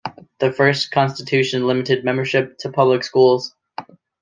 The 0.39 0.51
first 0.51 0.89
Constitution 0.89 1.67
limited 1.67 2.03
membership 2.03 2.57
to 2.61 2.71
public 2.71 3.03
schools. 3.03 3.53